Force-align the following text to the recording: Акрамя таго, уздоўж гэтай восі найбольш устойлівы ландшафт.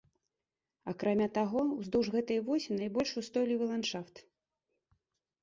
Акрамя 0.91 1.27
таго, 1.37 1.61
уздоўж 1.79 2.07
гэтай 2.15 2.39
восі 2.49 2.79
найбольш 2.81 3.11
устойлівы 3.23 3.63
ландшафт. 3.75 4.25